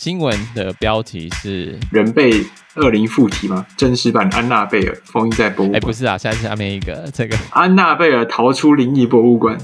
[0.00, 2.30] 新闻的标题是“人被
[2.76, 3.66] 恶灵附体吗？
[3.76, 9.58] 真实版安娜贝尔封印在博物馆。”哎，不是啊，下下面一个这个安娜贝尔逃出灵异博物馆。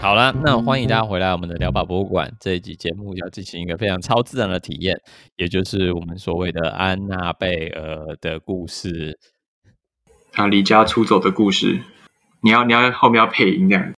[0.00, 2.32] 好了，那欢迎大家回来我们的聊吧博物馆。
[2.40, 4.96] 这一集节目要进行一个非常超自然的体验，
[5.36, 9.18] 也就是我们所谓的安娜贝尔的故事。
[10.36, 11.80] 他离家出走的故事，
[12.42, 13.90] 你要你要后面要配音这样，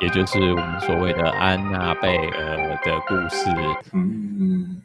[0.00, 3.46] 也就是我们所谓的安娜贝尔的故事。
[3.92, 4.82] 嗯嗯，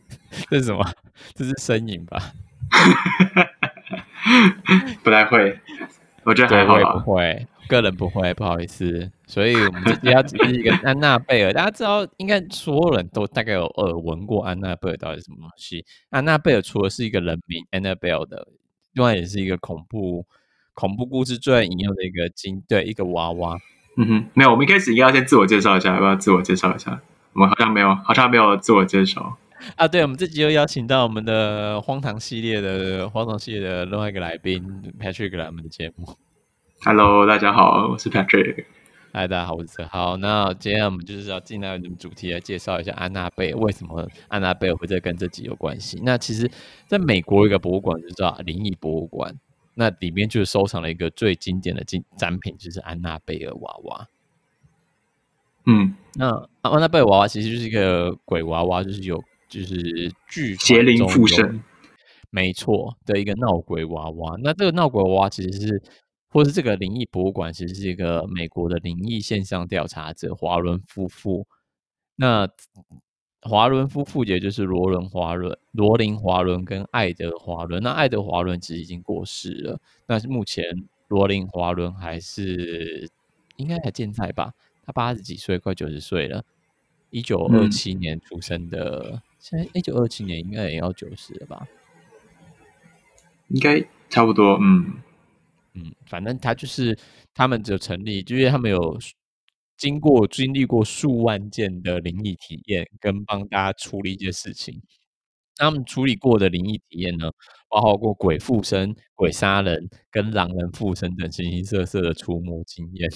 [0.48, 0.88] 这是什么？
[1.34, 2.22] 这是身影吧？
[5.03, 5.59] 不太会，
[6.23, 6.94] 我觉得还好吧。
[6.94, 9.12] 不会，个人不会，不好意思。
[9.26, 11.52] 所以我们这集要讲一个 安娜贝尔。
[11.52, 15.84] 大家知道，应该所有人都大概有耳闻过安娜贝尔到底是什么东西。
[16.12, 18.48] 安娜贝尔除了是一个人名，Annabelle 的。
[18.95, 20.26] 另外也是一个恐怖
[20.73, 23.58] 恐怖故事最引用的一个经，对，一个娃娃。
[23.97, 27.02] 嗯哼，没有，我们一开始应该要先自我介绍一下，要不要自我介绍一下？
[27.33, 29.38] 我们好像没有，好像没有自我介绍
[29.75, 29.88] 啊。
[29.88, 36.17] 对，我们这集又邀请到我们的荒唐系列的荒唐系列的另外一个来宾 Patrick 来我们的节目。
[36.83, 38.66] Hello，大家好，我是 Patrick。
[39.17, 40.17] 嗨，大家好，我是哲浩。
[40.17, 45.97] 那接下来我们就是要进来主题来介绍一下安娜贝尔，为什么安娜贝尔会在跟这集有关系？
[46.03, 46.52] 那其实，
[46.85, 49.33] 在美国有一个博物馆就叫灵异博物馆，
[49.75, 54.09] 那里面就是收藏了一个最经典的展展品，就是安娜贝尔娃娃。
[55.66, 61.63] 嗯，那安娜贝尔娃娃其实就是一个鬼娃娃，就是有就是巨邪灵附身，
[62.30, 64.36] 没错的一个闹鬼娃娃。
[64.43, 65.81] 那这个闹鬼娃娃其实是。
[66.36, 71.47] 或是这个灵异博物馆其实是一个美国的灵异现象调查者华伦夫妇。
[72.17, 72.45] 那
[73.42, 77.81] 华伦夫妇也就是罗伦华伦、罗琳华伦跟爱德华伦。
[77.81, 80.66] 那爱德华伦其实已经过世了，但是目前
[81.08, 83.09] 罗琳华伦还是
[83.55, 84.52] 应该还健在吧？
[84.86, 86.43] 他八十几岁，快九十岁了。
[87.11, 91.65] 一九二七年出生的，嗯、现在一九二七年应该也要九十了吧？
[93.48, 94.95] 应该差不多，嗯。
[95.75, 96.97] 嗯，反正他就是
[97.33, 98.97] 他们就成立，就是他们有
[99.77, 104.81] 经过经历过数万件的灵异体验，跟帮大家处理一些事情。
[105.58, 107.31] 他们处理过的灵异体验呢，
[107.69, 113.09] 包括过鬼附身、鬼杀人、跟狼人附身等形形色色的出没经验。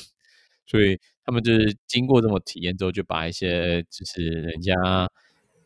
[0.66, 4.76] 所以他们就是经过这么体验之后，就把一些就是人家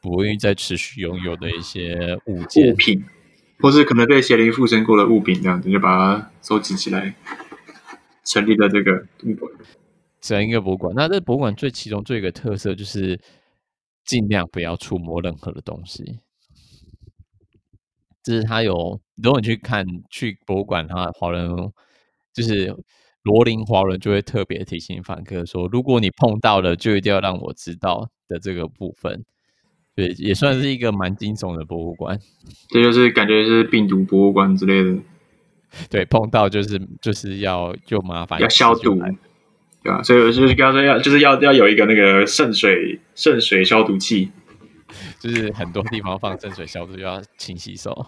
[0.02, 3.04] 不愿意再持续拥有的一些物件物品。
[3.64, 7.16] 或是可能被邪灵附身过的物品，这样子就把它收集起来，
[8.26, 9.52] 成立了这个博物馆，
[10.20, 10.94] 整一个博物馆。
[10.94, 13.18] 那这博物馆最其中最一个特色就是
[14.04, 16.20] 尽量不要触摸任何的东西。
[18.22, 21.50] 就是他有，如果你去看去博物馆，他华伦
[22.34, 22.76] 就是
[23.22, 29.24] 罗琳华伦就会特别提醒访客说，如果你碰到了，就一定要让我知道的这个部分。
[29.96, 32.20] 对，也算是一个蛮惊悚的博物馆。
[32.70, 34.98] 这就是感觉是病毒博物馆之类的。
[35.90, 38.96] 对，碰到就是就是要就麻烦，要消毒，
[39.84, 40.02] 对吧？
[40.04, 44.32] 所以我就是刚刚说要就是要要有一个那个渗水渗水消毒器，
[45.20, 48.06] 就是很多地方放渗水消毒，就要勤洗手。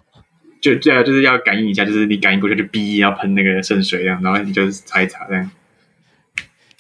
[0.62, 5.52] 就这样，就是要感应一下，就是你感应过去就哔，要喷那个渗水这样，然后你就擦一擦这样。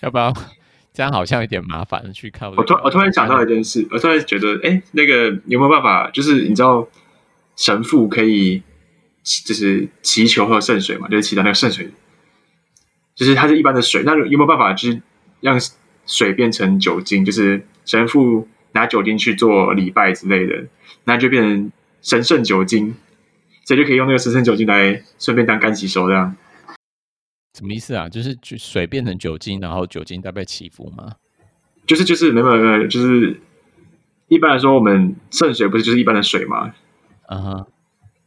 [0.01, 0.33] 要不要？
[0.95, 2.63] 这样好像有点麻烦，去看我。
[2.63, 6.09] 突我突然想到一件事，我突然觉得，哎，那个有没有办法？
[6.09, 6.87] 就是你知道，
[7.57, 8.63] 神父可以
[9.45, 11.09] 就是祈求喝圣水嘛？
[11.09, 11.89] 就是祈祷那个圣水，
[13.13, 14.03] 就是它是一般的水。
[14.05, 15.01] 那有没有办法，就是
[15.41, 15.59] 让
[16.05, 17.25] 水变成酒精？
[17.25, 20.63] 就是神父拿酒精去做礼拜之类的，
[21.03, 22.95] 那就变成神圣酒精，
[23.65, 26.35] 所以就可以用那个神圣酒精来顺便当干洗手这样。
[27.55, 28.09] 什么意思啊？
[28.09, 31.13] 就是水变成酒精，然后酒精再被祈福吗？
[31.87, 33.39] 就是就是没有没有，就是
[34.27, 36.73] 一般来说，我们圣水不是就是一般的水吗？
[37.27, 37.67] 啊哈。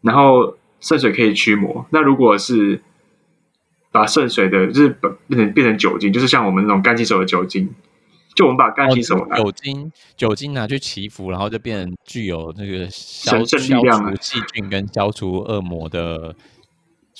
[0.00, 1.84] 然后圣水可以驱魔。
[1.90, 2.80] 那如果是
[3.92, 4.88] 把圣水的，就是
[5.26, 7.68] 变成变成酒精，就是像我们那种干洗手的酒精，
[8.34, 16.34] 就我们把干洗手、哦、酒精酒精拿去祈福，然后就变成具有那个消圣力量、消除细菌跟消除恶魔的。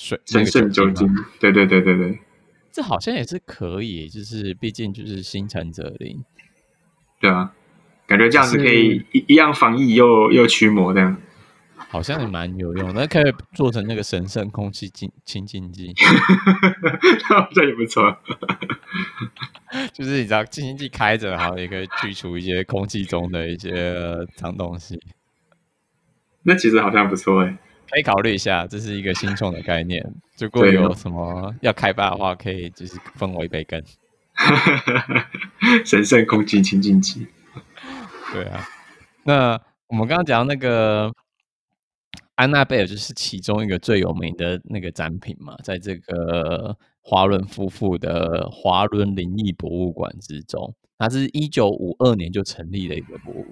[0.01, 2.19] 水神圣酒精，对对对对对，
[2.71, 6.23] 这好像也是可以，就是毕竟就是心诚则灵，
[7.19, 7.51] 对啊，
[8.07, 11.17] 感觉这样子可以一一样防疫又又驱魔这样，
[11.75, 15.93] 好像也蛮有用，那可以做成那个神圣空气净清净剂，
[17.27, 18.17] 好像也不错，
[19.91, 24.97] 就是你知道清净剂开着，然后也可以去除一些空气中的一些脏东西，
[26.43, 27.57] 那其实好像不错哎。
[27.89, 30.05] 可以考虑一下，这是一个新创的概念。
[30.39, 33.83] 如果有什么要开发的话，可以就是分我一杯羹。
[35.83, 37.27] 神圣空气清净机。
[38.31, 38.65] 对啊，
[39.23, 41.11] 那我们刚刚讲到那个
[42.35, 53.45] 安娜贝尔，就是其中一个最有名的那个展品嘛，在这个华伦夫妇的华伦灵异博物馆之中，它是一九五二年就成立的一个博物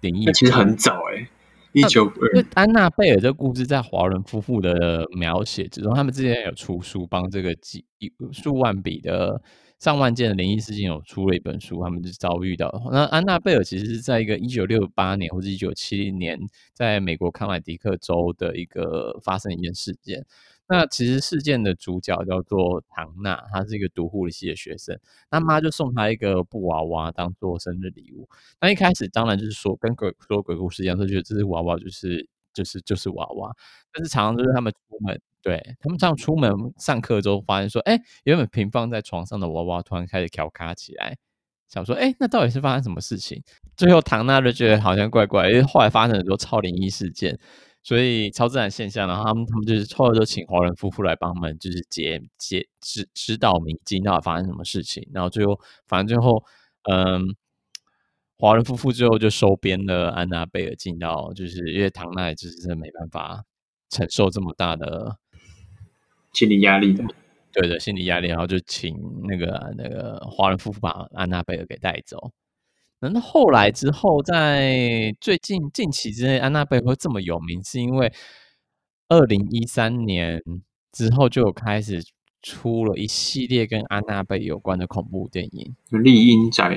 [0.00, 1.28] 灵异，其实很早哎、欸。
[1.72, 2.12] 一九
[2.54, 7.84] 安娜贝尔这个故事在华伦夫妇的描写之中，他们之前有出书，帮这个几
[8.30, 9.40] 数万笔的
[9.78, 12.70] 上万件的灵异事件有出了一本书，他们就遭遇到。
[12.92, 16.38] 那安娜贝尔其实是在一个一九六八年或者一九七零年，
[16.74, 20.24] 在美国康乃狄克州的一个发生一件事件。
[20.72, 24.98] 那其实事件的主角叫做唐娜，她是一个读护理系的学生，
[25.30, 28.26] 他妈就送她一个布娃娃当做生日礼物。
[28.58, 33.54] 那一开始当然就是说跟鬼说鬼故事一样，就觉得这只娃娃就是就是就是娃娃。
[33.92, 41.18] 但是常常就是他们出门，对他们这样出门上课之后，发现说，哎，原本平放在床上的娃娃突然开始翘卡起来，
[41.68, 43.42] 想说，哎，那到底是发生什么事情？
[43.76, 47.38] 最后唐娜就觉得好像怪怪，因为后来发生很多超灵异事件。
[47.84, 55.06] 所以超自然现象，然后他们他们就是后来就请华人夫妇来帮他们，就是解解指指导迷津，到底发生什么事情。
[55.12, 56.44] 然后最后，反正最后，
[56.90, 57.34] 嗯，
[58.38, 63.44] 华人夫妇最后就收编了安娜贝尔进到，就是因为唐奈就是真的没办法
[63.90, 65.18] 承受这么大的
[66.32, 67.04] 心理压力的，
[67.52, 68.96] 对的心理压力，然后就请
[69.28, 72.30] 那个那个华人夫妇把安娜贝尔给带走。
[73.10, 78.12] 那后来之后，在最近近期之内，安娜贝尔会这么有名，是因为
[79.08, 80.42] 二零一三年
[80.92, 82.02] 之后就开始
[82.42, 86.76] 出了一系列跟安娜贝尔有关的恐怖电影，《厉阴宅》。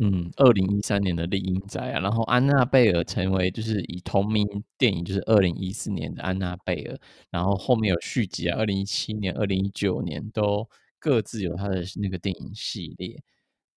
[0.00, 4.46] 嗯，二零一三年的《厉阴宅》啊，然后安娜贝尔成为就是以同名
[4.78, 6.96] 电影，就是二零一四年的安娜贝尔，
[7.30, 10.68] 然后后面有续集啊，二零一七年、二零一九年都
[11.00, 13.20] 各自有他的那个电影系列。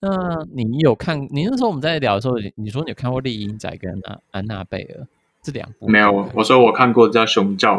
[0.01, 1.21] 那你有看？
[1.29, 5.03] 你那时候我们在聊的时候，你说你有看过《厉阴宅》跟《安安娜贝尔》
[5.41, 5.87] 这两部？
[5.87, 7.77] 没有，我说我看过叫《熊叫》，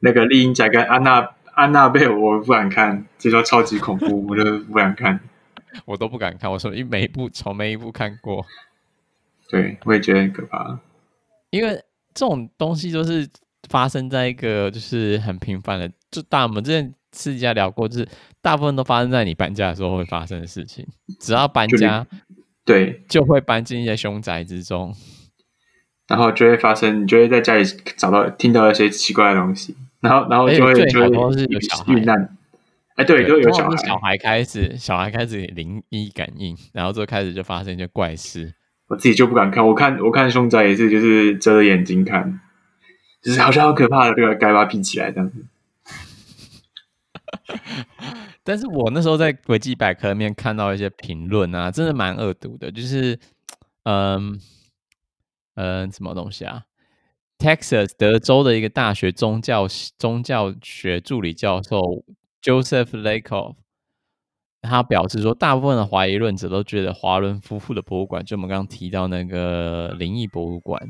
[0.00, 1.22] 那个《厉阴宅》跟安娜
[1.52, 5.20] 《安娜贝尔》，我不敢看，这说超级恐怖，我就不敢看。
[5.84, 8.46] 我都不敢看，我说每一部从没一部看过。
[9.50, 10.78] 对，我也觉得很可怕，
[11.50, 11.74] 因为
[12.14, 13.28] 这种东西就是
[13.68, 18.08] 发生在一个就是很平凡的，就大我们之前私底下聊过，就是。
[18.44, 20.86] 大部分都发生在你搬家的时候会发生的事情。
[21.18, 22.06] 只要搬家，
[22.62, 24.94] 对，就会搬进一些凶宅之中，
[26.06, 27.64] 然后就会发生，你就会在家里
[27.96, 32.36] 找到、听到一些奇怪的东西，然后，然后就会就会是有小孩遇难。
[32.96, 38.52] 哎，对，就有小孩，小孩开始，小孩开始灵异感应，然后就开始就发生一些怪事。
[38.88, 42.40] 我自己就不敢看，我看我看凶宅也是，就是遮着眼睛看，
[43.22, 45.46] 就是好像好可怕的，这个该把它闭起来这样子。
[48.42, 53.18] 但是我那时候在维基百科里面看到一些评论啊，真的蛮恶毒的，就是，
[53.84, 54.38] 嗯
[55.54, 56.64] 嗯，什么东西啊
[57.38, 59.66] ？Texas 德州的一个大学宗教
[59.98, 62.04] 宗教学助理教授
[62.42, 63.56] Joseph Lakoff，
[64.62, 70.80] 他表示说，大部分的怀疑论者都觉得华伦夫妇的博物馆，就我们刚刚提到那个灵异博物馆，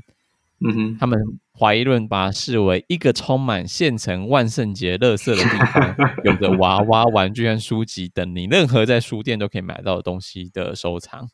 [0.64, 1.18] 嗯哼，他们。
[1.56, 11.30] 怀疑论把它视为一个充满现成万圣节乐色的地方，有着娃娃、玩具和书籍等你任何在书店都可以买到的东西的收藏。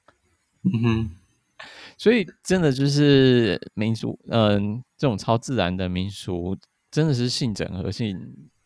[0.62, 1.10] 嗯哼，
[1.96, 6.54] 所以真的就是民俗，嗯，这种超自然的民俗，
[6.90, 8.14] 真的是信者和信，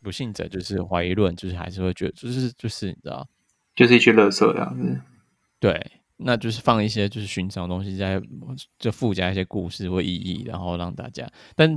[0.03, 3.29] 不信者就是怀疑论，就是还是会觉得，就是就是你知道，
[3.77, 5.01] 就是一群乐色这样子。
[5.61, 6.01] 对。
[6.17, 8.21] 那就是放一些就是寻常的东西在，
[8.79, 11.29] 就附加一些故事或意义，然后让大家。
[11.57, 11.69] 但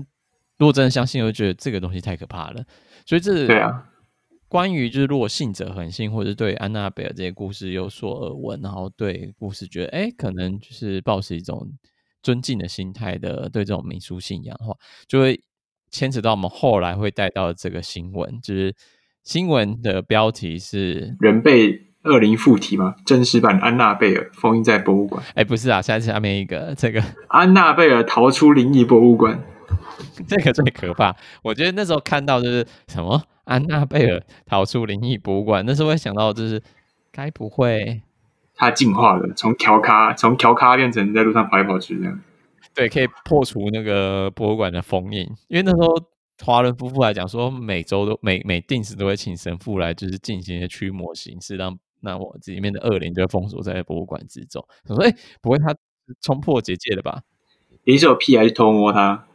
[0.57, 2.63] 如果真的相信，我会觉得这个东西太可怕了。
[3.05, 3.89] 所以这对啊，
[4.47, 11.67] 关于就是如果信者恒信，或者对安娜贝尔这些故事有所耳闻，然后对故事觉得哎，可能就是抱持一种
[12.21, 14.75] 尊敬的心态的对这种民俗信仰的话，
[15.07, 15.41] 就会
[15.89, 18.75] 牵扯到我们后来会带到这个新闻，就是
[19.23, 21.86] 新闻的标题是人被。
[22.07, 22.95] 恶灵附体吗？
[23.05, 25.23] 真实版安娜贝尔封印在博物馆。
[25.35, 29.43] 哎，不是啊，现在下面一个这个 安娜贝尔逃出灵异博物馆，
[30.27, 31.15] 这个最可怕。
[31.43, 36.61] 我觉得那时候看到就是什么安娜贝尔逃出灵异博物馆，那时候会想到就是
[37.11, 38.01] 该不会
[38.55, 42.19] 它进化了，从调咖从调咖变成在路上跑来跑去这样。
[42.73, 45.95] 对，可以破除那个博物馆的封印，因为那时候
[46.45, 51.77] 华伦夫妇来讲说，每周都每每定时都会请神父来，就是进行一些驱魔形式，让。
[51.99, 54.65] 那我这里面的恶灵就会封锁在博物馆之中。
[54.87, 55.75] 我说：“哎、欸，不会他
[56.21, 57.21] 冲破结界了吧？”
[57.85, 59.27] 你是有屁还是偷摸他？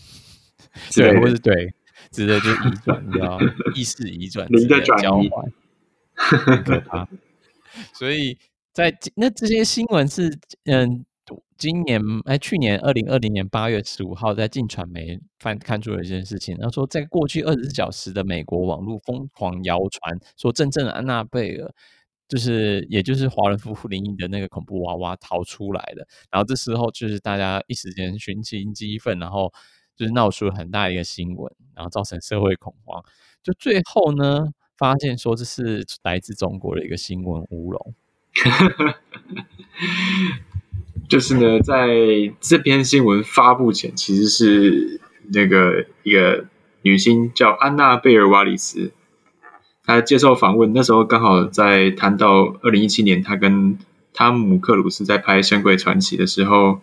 [0.94, 1.74] 对，或是对，
[2.10, 3.38] 直接就移转，你知道，
[3.74, 5.30] 意识移转， 你的转移，
[6.14, 7.08] 很可怕。
[7.94, 8.38] 所以
[8.72, 11.04] 在那这些新闻是，嗯。
[11.58, 21.70] 今年哎，去年二零二零年八月十五号，在镜传媒翻看出了一件事情，他说，在过去二十四小时的美国网络疯狂谣传，说真正的安娜贝尔
[22.28, 26.06] 就是，也就是华人夫妇灵异的那个恐怖娃娃逃出来了。
[26.30, 29.52] 然后这时候就是大家一时间群情激愤，然后
[29.96, 33.02] 就是闹出了很大一个新闻，然后造成社会恐慌。
[33.42, 34.46] 就最后呢，
[34.78, 37.94] 发现说这是来自中国的一个新闻乌龙。
[41.10, 41.88] 就是呢，在
[42.40, 45.00] 这篇新闻发布前，其实是
[45.34, 46.44] 那个一个
[46.82, 48.92] 女星叫安娜贝尔瓦里斯，
[49.84, 53.76] 她接受访问，那时候刚好在谈到二零一七年，她跟
[54.14, 56.78] 汤姆克鲁斯在拍《神鬼传奇》的时候，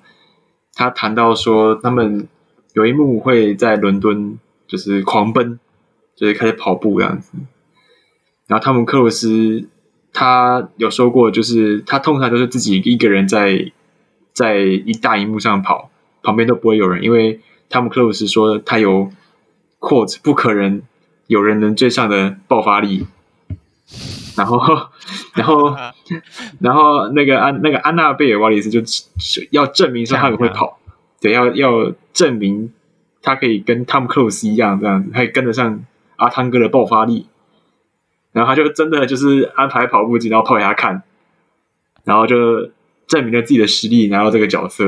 [0.73, 2.27] 她谈到说，他们
[2.73, 5.57] 有一幕会在伦敦就是狂奔，
[6.17, 7.31] 就是开始跑步这样子，
[8.47, 9.69] 然后汤姆克鲁斯
[10.11, 13.71] 他有说过，就是他通常都是自己一个人在。
[14.37, 15.89] 在一大荧幕上跑，
[16.21, 17.39] 旁边都不会有人，因为
[17.69, 19.09] 汤姆克鲁斯说他有
[19.79, 20.83] quote 不可能
[21.25, 23.07] 有人能追上的爆发力。
[24.35, 24.59] 然后，
[25.33, 25.75] 然后，
[26.61, 28.79] 然后那个安那个安娜贝尔瓦里斯就
[29.49, 30.77] 要证明说他很会跑，
[31.19, 32.71] 对，要要证明
[33.23, 35.83] 他可以跟汤姆克鲁斯一样这样子，可以跟得上
[36.17, 37.25] 阿汤哥的爆发力。
[38.33, 41.01] 然后他就真的就是安排跑步机，然后跑给他看，
[42.03, 42.69] 然后就。
[43.07, 44.85] 证明了自己的实力，拿到这个角色，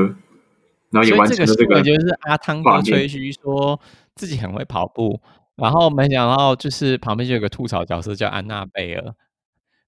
[0.90, 1.82] 然后也完成了这个。
[1.82, 3.80] 就是阿汤哥吹嘘说
[4.14, 5.20] 自己很会跑步，
[5.56, 9.14] 然后没想到就是旁边就有个吐槽角色叫安娜贝尔，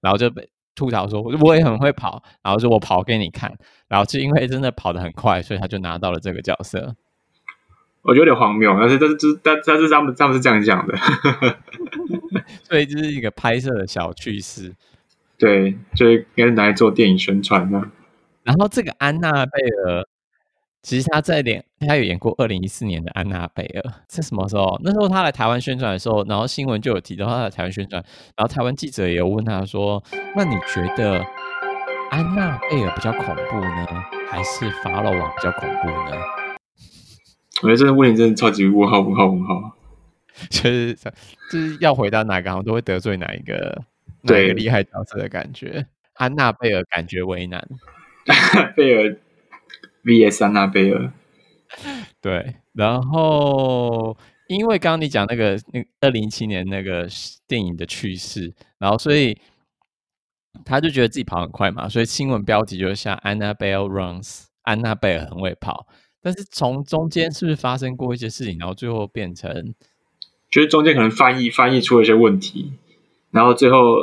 [0.00, 3.54] 然后就被吐槽说我也很会跑，然后说我跑给你看，
[3.88, 6.96] 然后就因为真的跑得很快，所以他就拿到了这个角色。
[8.02, 10.96] 我觉得有点荒谬，但是但是但但是他们他们是这样讲的，
[12.64, 14.74] 所以这是一个拍摄的小趣事。
[15.38, 17.80] 对，就应该拿来做电影宣传的。
[18.44, 20.04] 然后这个安娜贝尔，
[20.82, 24.78] 其实他在演，他有演过二零一四年的安娜贝尔，是什么时候？
[24.82, 28.02] 那时候他来台湾宣传的时候，然后新闻就有提到他来台湾宣传，
[28.37, 30.02] 然后台湾记者也有问他说
[30.34, 31.25] ：“那你觉得
[32.11, 33.87] 安娜贝尔比较恐怖呢，
[34.28, 36.16] 还是法老王比较恐怖呢？”
[37.62, 39.76] 我觉得这个问题真的超级问号问号问号，
[40.50, 43.84] 就是就是要回答哪个，好像都会得罪哪一个，
[44.22, 45.87] 哪一个厉害角色的感觉。
[46.14, 47.64] 安娜贝尔感觉为难。
[48.76, 49.17] 贝尔
[50.05, 51.12] VS 安娜贝尔，
[52.21, 54.17] 对，然后
[54.49, 57.09] 因为刚刚你讲那个那二零一七年那个
[57.49, 59.37] 电影的趣事，然后所以
[60.64, 65.87] 他就觉得自己跑很快嘛，所以新闻标题就是像 Annabelle runs，安娜贝尔很会跑，
[66.23, 69.75] 但是从中间是不是发生过一些事情，然后最后变成，
[70.49, 72.73] 就是中间可能翻译翻译出了一些问题，
[73.31, 73.97] 然后最后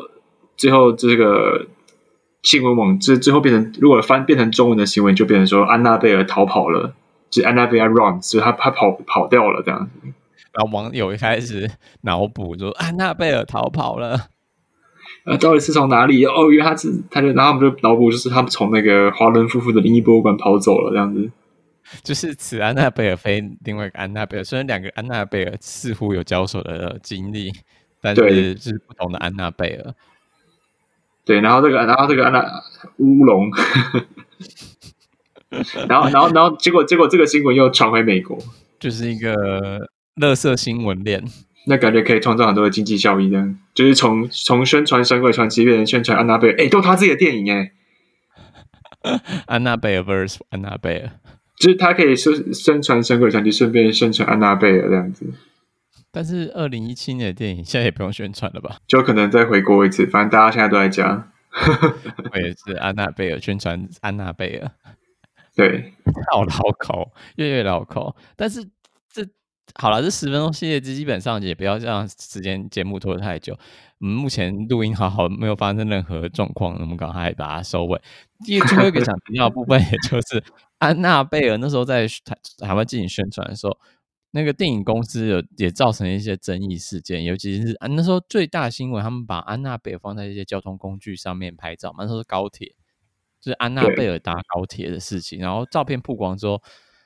[0.57, 1.67] 最后这个。
[2.43, 6.93] 新闻网之最后变成，如果翻变成中文的新闻，就变成说安娜贝尔逃跑了，
[7.29, 10.07] 就是安娜贝尔 run，所以他他跑跑掉了这样子。
[10.53, 11.69] 然后网友一开始
[12.01, 14.29] 脑补说安娜贝尔逃跑了，
[15.25, 16.25] 呃，到底是从哪里？
[16.25, 21.29] 哦，因为他是他就然后我们就脑补就是他们从那个华伦夫妇的灵异博物馆跑走了这样子。
[22.03, 27.51] 就是此安娜贝尔非另外一个安娜贝尔，虽然两个安娜贝尔似乎有交手的经历，
[28.01, 29.93] 但是是不同的安娜贝尔。
[31.29, 32.43] 对，然后这个，然后这个安娜
[32.97, 33.51] 乌龙，
[35.87, 38.35] 然后，然后，然后，结果，结果这个新闻又传回美国，
[38.79, 39.79] 就是一个
[40.15, 41.23] 垃圾新闻链。
[41.67, 43.55] 那感觉可以创造很多的经济效益，这样。
[43.75, 47.71] 就是从从宣传《神鬼传奇》变成宣传安娜贝尔，哎，都他自己的电影哎，
[49.45, 51.11] 安娜贝尔 vs 安娜贝尔，
[51.59, 55.31] 就是他可以宣宣传《神鬼传奇》，顺便宣传安娜贝尔这样子。
[56.11, 58.77] 但是二零一七年的电影现在也不用宣传了吧？
[58.87, 61.31] 就可能再回国一次，反正大家现在都在家。
[62.31, 64.71] 我也是安娜贝尔宣传安娜贝尔，
[65.55, 65.93] 对，
[66.31, 68.15] 好老口，越越老口。
[68.35, 68.63] 但是
[69.11, 69.25] 这
[69.73, 73.57] 好了，这十分钟系列基本上也不要让时间节目拖得太久。
[73.99, 77.99] 我们目前录音好好，没有发生任何状况，我们赶快把它收尾。
[78.45, 80.43] 第最后一个想提到的部分，也就是
[80.77, 83.75] 安娜贝尔那时候在台台湾进行宣传的时候。
[84.31, 92.75] 那个电影公司有也造成一些争议事件，尤其是啊那时候最大新闻，他们把安娜贝尔放在一些交通工具上面拍照嘛，那时候是高铁，
[93.41, 96.61] 就是安娜贝尔搭高铁的事情，然后照片曝光之后，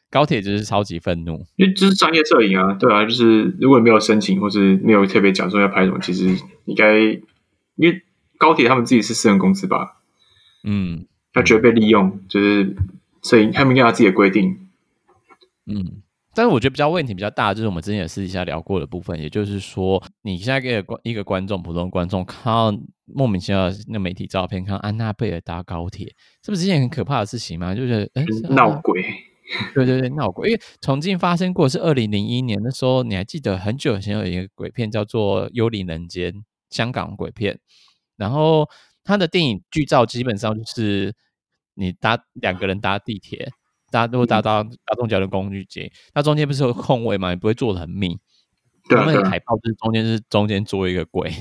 [0.10, 6.28] 高铁就是超级愤怒，因为这是商业摄影啊，对啊，就是如果没有申请或是没有特别讲说要拍什么，其实
[6.66, 8.02] 应该因为
[8.38, 10.02] 高铁他们自己是私人公司吧，
[10.66, 12.76] 嗯，他觉得被利用，就是
[13.22, 14.68] 所以他们应该有自己的规定，
[15.66, 16.03] 嗯。
[16.36, 22.76] 但是我觉得比较问题比较大，就是我们之前也私底下聊过的部分，也就是说，你现在给观一个观众，普通观众看到
[23.06, 26.08] 莫名其妙的那媒体照片，看到安娜贝尔搭高铁，
[26.44, 27.76] 是不是一件很可怕的事情吗？
[27.76, 29.04] 就是哎， 闹鬼，
[29.76, 30.50] 对对对，闹鬼。
[30.50, 36.32] 因为重庆发生过是二零零一年的时候，你还记得很久以前有一个鬼片叫做《幽灵人间》，
[36.72, 37.60] 香港鬼片，
[38.18, 38.68] 然后
[39.04, 41.14] 它的电影剧照基本上就是
[41.76, 43.52] 你搭两个人搭地铁。
[43.94, 47.30] 大家都会搭到大众交通工具街，那中间不是有空位嘛？
[47.30, 48.18] 也不会坐的很密。
[48.90, 51.32] 对啊，他们的海报就是中间是中间坐一个鬼。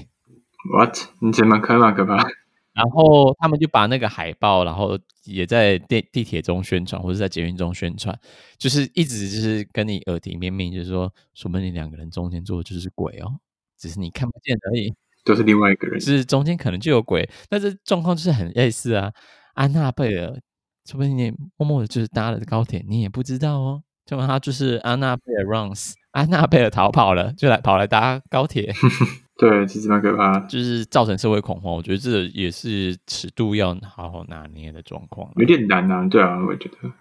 [0.70, 0.98] What？
[1.20, 2.16] 你怎么可怕，可怕。
[2.76, 8.18] 然后他们就把那个海报，然后也在地地铁中宣传，或者在捷运中宣传，
[8.58, 13.40] 就是一直就是跟你耳提面命，就是说，说不定你两个人中间坐的就是鬼哦，
[13.78, 14.92] 只是你看不见而已。
[15.24, 19.10] 都是另外一个人，是中间可能就有鬼，但是状况就是很类似啊。
[19.54, 20.38] 安娜贝尔。
[20.84, 23.82] 说不定你默默的就是搭了高铁，你也不知道哦。
[24.04, 28.72] 就他就是安娜贝尔 runs，安娜贝尔逃跑了，就来跑来搭高铁。
[29.38, 31.72] 对，其实蛮可怕，就是造成社会恐慌。
[31.72, 36.06] 我觉得这也是尺度要好好拿捏的状况，有点难啊。
[36.08, 36.92] 对啊，我也觉得，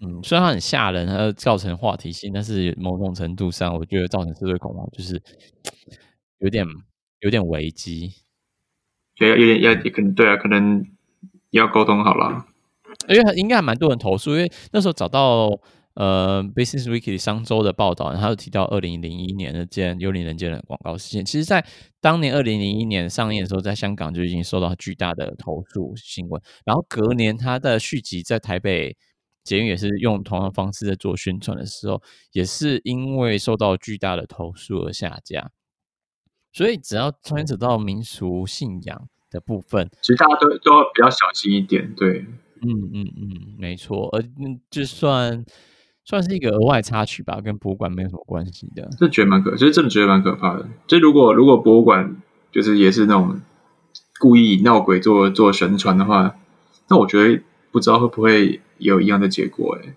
[0.00, 5.20] 嗯，虽然它很吓人，它造成话题性，但是某种程度上，我觉得造成社会恐慌就是
[6.38, 6.64] 有点
[7.20, 8.12] 有点危机。
[9.16, 10.86] 对，有点要也可能对啊，可能
[11.50, 12.46] 要沟通好了。
[13.08, 15.50] 因为应该还蛮多人投诉，因为那时候找到
[15.94, 21.24] 呃《Business Weekly》商周的报道，他有提到二零零一年那件幽灵人间的广告事件。
[21.24, 21.64] 其实，在
[22.00, 26.40] 当年二零零一年上映的时候，在香港就已经受到巨大的投诉新闻。
[26.64, 28.96] 然后隔年，他的续集在台北
[29.44, 35.50] 捷运也是用同样的方式在做宣传的时候，也是因为受到巨大的投诉而下架。
[36.52, 42.24] 所以，只要牵扯到民俗信仰的部分，其实大家都都要比较小心一点，对。
[42.64, 44.22] 嗯嗯嗯，没错，而
[44.70, 45.44] 就算
[46.04, 48.88] 算是一个额外插曲吧，跟博物馆没有什么关系的。
[48.98, 50.66] 这觉得蛮可，其实真的觉得蛮可怕的。
[50.86, 52.16] 就如果如果博物馆
[52.50, 53.40] 就是也是那种
[54.20, 56.36] 故意闹鬼做做宣传的话，
[56.88, 59.94] 那我觉得不知道会不会有一样的结果哎。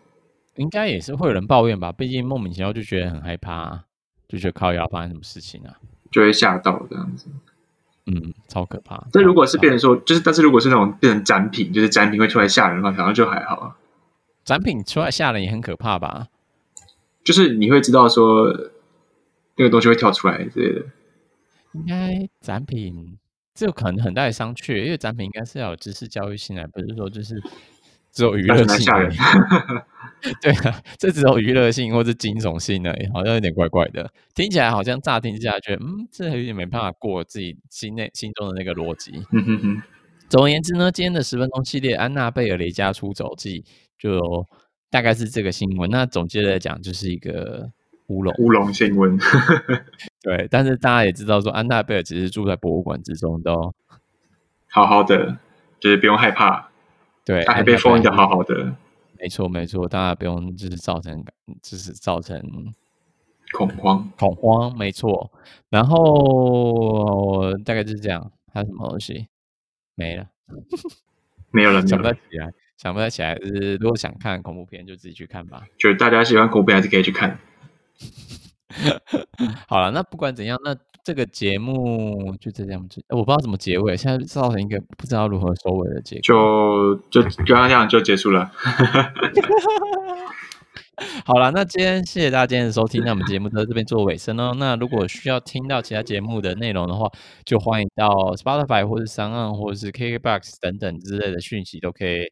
[0.56, 3.84] 应该也是会有人抱怨吧，毕竟莫名其妙就觉得很害怕，
[4.28, 5.76] 就觉得靠要发生什么事情啊，
[6.12, 7.28] 就会吓到这样子。
[8.08, 9.06] 嗯，超可怕。
[9.12, 13.76] 但如果是变成说，就是，但是如果是那种变成展品，就是展品会出来吓人的话，好像就还好。
[14.44, 16.28] 展品出来吓人也很可怕吧？
[17.24, 18.48] 就是你会知道说，
[19.58, 20.86] 那个东西会跳出来之类的。
[21.74, 23.18] 应该展品
[23.54, 27.42] 这可能很大的商榷，因为展品应该是要有知识教育性的，不是说就是。
[28.10, 29.16] 只有娱乐性而已，
[30.42, 39.24] 对啊，这只有娱乐性或是惊悚性而已，好像有点怪怪的，听起来好像乍听之下觉得，嗯，这有点没办法过自己心内心中的那个逻辑。
[39.32, 39.82] 嗯哼哼。
[40.30, 43.62] 总而言之呢，今天的十分钟系列《安娜贝尔离家出走记》
[43.98, 44.46] 就
[44.90, 45.90] 大概是这个新闻。
[45.90, 47.72] 那总结来讲，就是一个
[48.08, 49.18] 乌龙乌龙新闻。
[50.22, 53.74] 对，但是大家也知道说，安娜贝尔只是住在博物馆之中，都
[54.70, 55.38] 好好的，
[55.80, 56.72] 就是不用害怕。
[57.24, 58.76] 对，他还被封印的好好的，
[59.20, 61.24] 没错没错，大家不用就是造成，
[61.62, 62.42] 就是造成
[63.54, 65.32] 恐慌恐慌，没错。
[65.70, 69.28] 然后大概就是这样，还有什么东西
[69.96, 70.28] 没了？
[71.52, 73.36] 没有了， 想不太起来，想不太起来。
[73.36, 75.66] 就是如果想看恐怖片，就自己去看吧。
[75.78, 77.40] 就是大家喜欢恐怖片，还是可以去看。
[79.68, 80.76] 好了，那不管怎样，那。
[81.08, 88.52] 这个节目就这样子，我不知道怎么结尾，现在造成一个不知道如何收尾的结果，就就就这样就结束了。
[91.24, 94.54] 好了，那今天谢谢大家今天的收听，那我们节目就在这边做尾声哦。
[94.60, 97.10] 那如果需要听到其他节目的内容的话，
[97.46, 102.30] 就欢迎到 Spotify 或者 SoundOn 或者是 KKBox 等等之类的讯息都可以。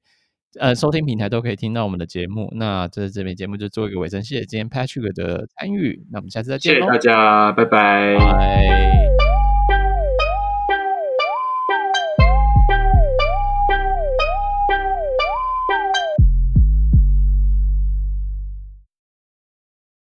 [0.59, 2.51] 呃，收听平台都可以听到我们的节目。
[2.55, 6.05] 那这这边节目就做一个尾声，谢谢今天 Patrick 的参与。
[6.11, 8.17] 那我们下次再见，谢谢大家，拜拜。
[8.17, 9.24] 拜拜。